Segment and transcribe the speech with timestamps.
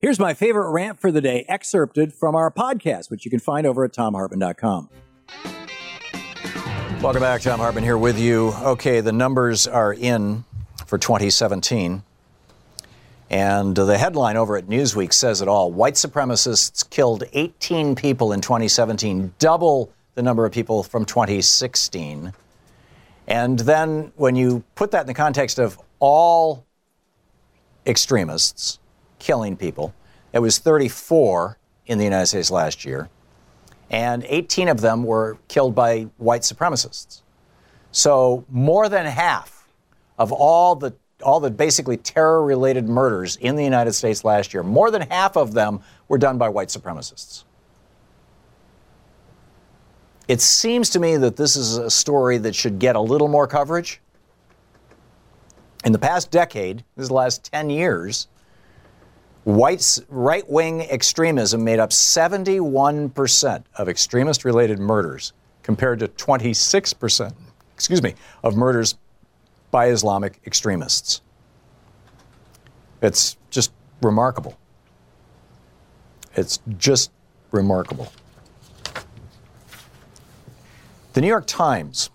[0.00, 3.66] Here's my favorite rant for the day, excerpted from our podcast, which you can find
[3.66, 4.90] over at thomhartmann.com.
[7.02, 7.40] Welcome back.
[7.40, 8.52] Thom Hartmann here with you.
[8.62, 10.44] Okay, the numbers are in
[10.86, 12.04] for 2017.
[13.28, 15.72] And the headline over at Newsweek says it all.
[15.72, 22.32] White supremacists killed 18 people in 2017, double the number of people from 2016.
[23.26, 26.64] And then when you put that in the context of all
[27.84, 28.78] extremists,
[29.18, 29.94] killing people.
[30.32, 33.08] It was 34 in the United States last year,
[33.90, 37.22] and 18 of them were killed by white supremacists.
[37.90, 39.68] So more than half
[40.18, 44.90] of all the all the basically terror-related murders in the United States last year, more
[44.90, 47.44] than half of them were done by white supremacists.
[50.28, 53.46] It seems to me that this is a story that should get a little more
[53.46, 54.00] coverage.
[55.84, 58.28] In the past decade, this is the last 10 years,
[59.48, 65.32] White right wing extremism made up 71% of extremist related murders,
[65.62, 67.32] compared to 26%,
[67.72, 68.12] excuse me,
[68.44, 68.96] of murders
[69.70, 71.22] by Islamic extremists.
[73.00, 74.58] It's just remarkable.
[76.36, 77.10] It's just
[77.50, 78.12] remarkable.
[81.14, 82.10] The New York Times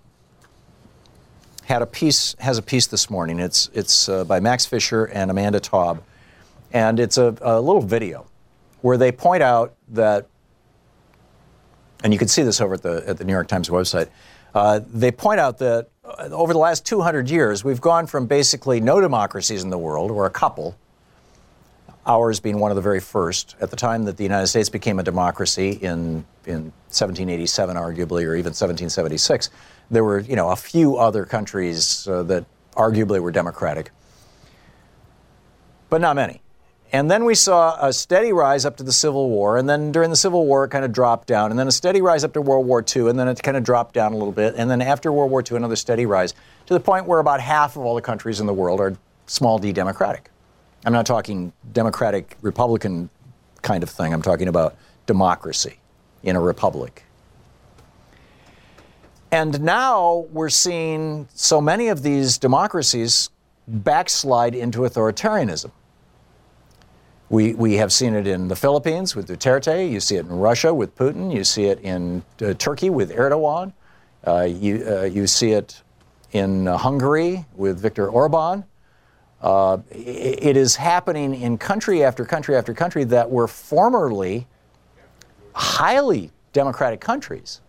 [1.63, 3.39] had a piece has a piece this morning.
[3.39, 6.03] It's it's uh, by Max Fisher and Amanda Taub
[6.73, 8.25] and it's a, a little video
[8.81, 10.27] where they point out that,
[12.03, 14.09] and you can see this over at the, at the New York Times website,
[14.53, 18.81] uh, they point out that uh, over the last 200 years, we've gone from basically
[18.81, 20.75] no democracies in the world, or a couple,
[22.05, 24.99] ours being one of the very first, at the time that the United States became
[24.99, 29.49] a democracy in, in 1787, arguably, or even 1776.
[29.89, 33.91] There were, you know, a few other countries uh, that arguably were democratic,
[35.89, 36.42] but not many.
[36.93, 40.11] And then we saw a steady rise up to the Civil War, and then during
[40.11, 42.41] the Civil War, it kind of dropped down, and then a steady rise up to
[42.41, 44.79] World War II, and then it kind of dropped down a little bit, and then
[44.79, 46.35] after World War II, another steady rise
[46.67, 48.95] to the point where about half of all the countries in the world are
[49.25, 50.29] small d democratic.
[50.85, 53.09] I'm not talking democratic Republican
[53.63, 54.75] kind of thing, I'm talking about
[55.07, 55.79] democracy
[56.21, 57.05] in a republic.
[59.31, 63.31] And now we're seeing so many of these democracies
[63.67, 65.71] backslide into authoritarianism.
[67.33, 69.89] We, we have seen it in the Philippines with Duterte.
[69.89, 71.35] You see it in Russia with Putin.
[71.35, 73.73] You see it in uh, Turkey with Erdogan.
[74.23, 75.81] Uh, you, uh, you see it
[76.31, 78.65] in uh, Hungary with Viktor Orban.
[79.41, 84.45] Uh, it, it is happening in country after country after country that were formerly
[85.55, 87.61] highly democratic countries.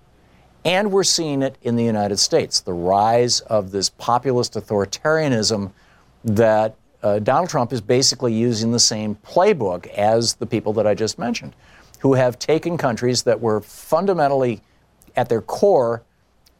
[0.67, 5.73] And we're seeing it in the United States the rise of this populist authoritarianism
[6.23, 10.94] that uh, Donald Trump is basically using the same playbook as the people that I
[10.94, 11.54] just mentioned,
[12.00, 14.62] who have taken countries that were fundamentally,
[15.15, 16.03] at their core,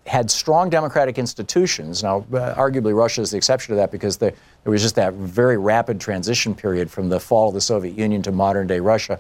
[0.07, 2.03] had strong democratic institutions.
[2.03, 5.15] Now, uh, arguably, Russia is the exception to that because there, there was just that
[5.15, 9.19] very rapid transition period from the fall of the Soviet Union to modern day Russia.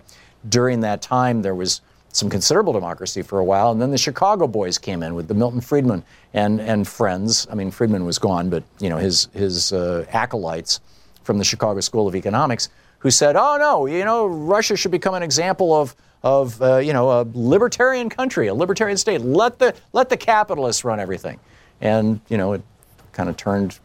[0.50, 1.80] During that time, there was
[2.12, 5.34] some considerable democracy for a while, and then the Chicago boys came in with the
[5.34, 6.04] Milton Friedman
[6.34, 7.46] and, and friends.
[7.50, 10.80] I mean, Friedman was gone, but you know his his uh, acolytes
[11.24, 12.68] from the Chicago School of Economics
[13.04, 16.92] who said, "Oh no, you know, Russia should become an example of of uh, you
[16.92, 19.20] know a libertarian country, a libertarian state.
[19.20, 21.38] Let the let the capitalists run everything."
[21.80, 22.62] And you know, it
[23.12, 23.78] kind of turned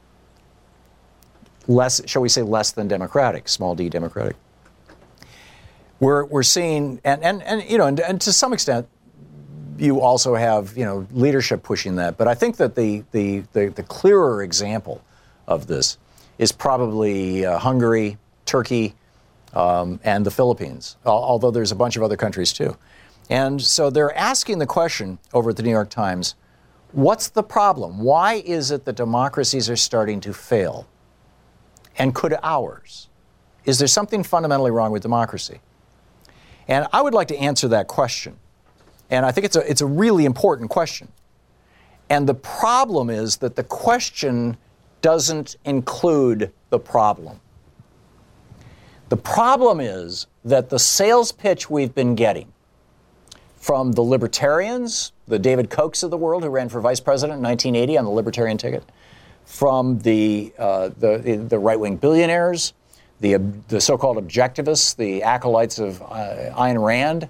[1.68, 4.38] less, shall we say, less than democratic, small d democratic.
[6.00, 8.88] We're we're seeing, and and, and you know, and, and to some extent,
[9.78, 12.18] you also have you know leadership pushing that.
[12.18, 15.04] But I think that the the the, the clearer example
[15.46, 15.98] of this
[16.40, 18.96] is probably uh, Hungary, Turkey,
[19.54, 22.76] um, and the Philippines, although there's a bunch of other countries too.
[23.30, 26.36] And so they're asking the question over at the New York Times
[26.92, 28.00] what's the problem?
[28.00, 30.88] Why is it that democracies are starting to fail?
[31.98, 33.10] And could ours?
[33.66, 35.60] Is there something fundamentally wrong with democracy?
[36.68, 38.38] And I would like to answer that question.
[39.12, 41.10] And I think it's a, it's a really important question.
[42.10, 44.58] And the problem is that the question
[45.02, 47.40] doesn't include the problem.
[49.10, 52.54] The problem is that the sales pitch we've been getting
[53.58, 57.44] from the libertarians, the David Kochs of the world who ran for vice president in
[57.44, 58.84] 1980 on the libertarian ticket,
[59.46, 62.74] from the, uh, the, the right wing billionaires,
[63.20, 63.34] the,
[63.68, 67.30] the so called objectivists, the acolytes of uh, Ayn Rand,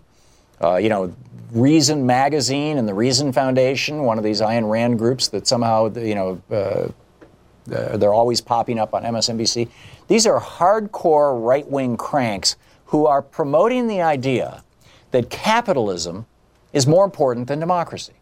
[0.61, 1.13] uh, you know,
[1.51, 6.13] Reason Magazine and the Reason Foundation, one of these Ayn Rand groups that somehow, you
[6.13, 6.41] know,
[7.71, 9.69] uh, they're always popping up on MSNBC.
[10.07, 12.55] These are hardcore right wing cranks
[12.85, 14.63] who are promoting the idea
[15.11, 16.25] that capitalism
[16.73, 18.13] is more important than democracy,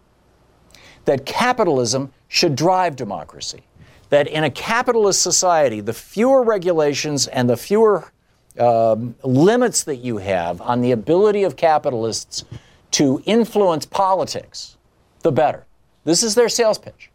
[1.05, 3.63] that capitalism should drive democracy,
[4.09, 8.11] that in a capitalist society, the fewer regulations and the fewer
[8.59, 12.43] um, limits that you have on the ability of capitalists
[12.91, 14.77] to influence politics,
[15.21, 15.65] the better.
[16.03, 17.11] This is their sales pitch.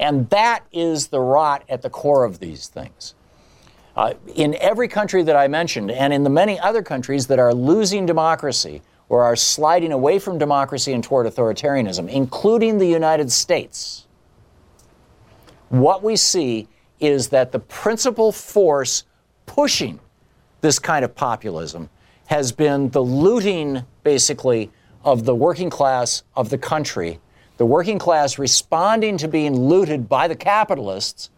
[0.00, 3.14] And that is the rot at the core of these things.
[3.94, 7.52] Uh, in every country that I mentioned, and in the many other countries that are
[7.52, 8.80] losing democracy
[9.10, 14.06] or are sliding away from democracy and toward authoritarianism, including the United States,
[15.68, 16.66] what we see
[16.98, 19.04] is that the principal force
[19.44, 20.00] pushing
[20.62, 21.90] this kind of populism
[22.26, 24.70] has been the looting, basically,
[25.04, 27.18] of the working class of the country,
[27.60, 31.28] the working class responding to being looted by the capitalists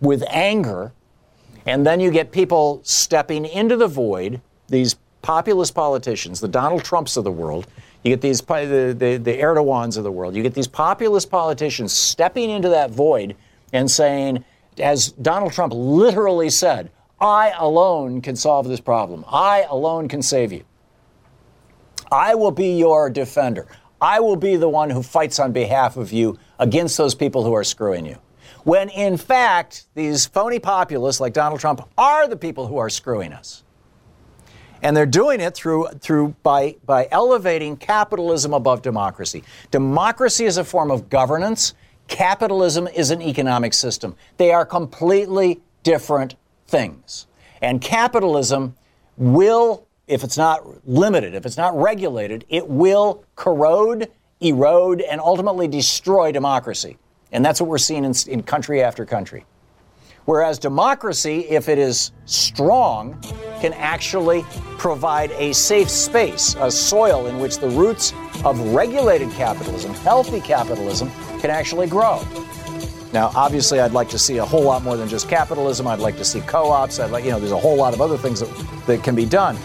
[0.00, 0.92] with anger.
[1.66, 7.16] And then you get people stepping into the void, these populist politicians, the Donald Trumps
[7.16, 7.66] of the world.
[8.04, 10.36] You get these, the, the, the Erdogans of the world.
[10.36, 13.34] You get these populist politicians stepping into that void
[13.72, 14.44] and saying,
[14.78, 19.24] as Donald Trump literally said, I alone can solve this problem.
[19.26, 20.62] I alone can save you.
[22.12, 23.66] I will be your defender.
[24.04, 27.54] I will be the one who fights on behalf of you against those people who
[27.54, 28.18] are screwing you.
[28.62, 33.32] When in fact, these phony populists like Donald Trump are the people who are screwing
[33.32, 33.62] us.
[34.82, 39.42] And they're doing it through, through by, by elevating capitalism above democracy.
[39.70, 41.72] Democracy is a form of governance,
[42.06, 44.16] capitalism is an economic system.
[44.36, 46.34] They are completely different
[46.66, 47.26] things.
[47.62, 48.76] And capitalism
[49.16, 54.10] will if it's not limited, if it's not regulated, it will corrode,
[54.40, 56.98] erode, and ultimately destroy democracy.
[57.32, 59.44] And that's what we're seeing in, in, country after country.
[60.26, 63.20] Whereas democracy, if it is strong,
[63.60, 64.44] can actually
[64.78, 68.12] provide a safe space, a soil in which the roots
[68.44, 71.10] of regulated capitalism, healthy capitalism,
[71.40, 72.22] can actually grow.
[73.12, 75.86] Now, obviously, I'd like to see a whole lot more than just capitalism.
[75.86, 76.98] I'd like to see co-ops.
[76.98, 79.26] I'd like, you know, there's a whole lot of other things that, that can be
[79.26, 79.56] done.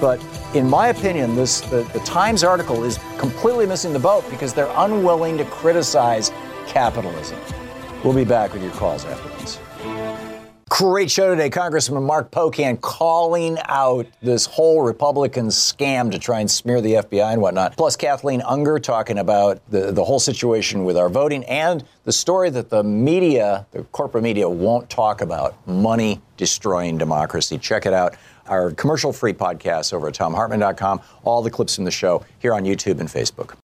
[0.00, 0.24] But
[0.54, 4.72] in my opinion, this the, the Times article is completely missing the boat because they're
[4.76, 6.32] unwilling to criticize
[6.66, 7.38] capitalism.
[8.02, 9.58] We'll be back with your calls after this.
[10.70, 11.50] Great show today.
[11.50, 17.32] Congressman Mark Pocan calling out this whole Republican scam to try and smear the FBI
[17.32, 17.76] and whatnot.
[17.76, 22.50] Plus, Kathleen Unger talking about the, the whole situation with our voting and the story
[22.50, 27.58] that the media, the corporate media, won't talk about money destroying democracy.
[27.58, 28.14] Check it out
[28.50, 32.64] our commercial free podcast over at thomhartmann.com, All the clips from the show here on
[32.64, 33.56] YouTube and Facebook.